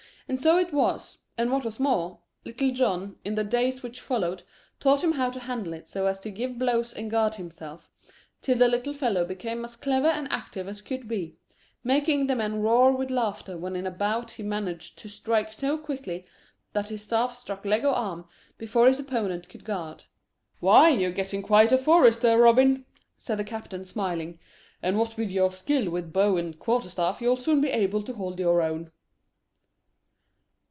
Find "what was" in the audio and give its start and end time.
1.51-1.77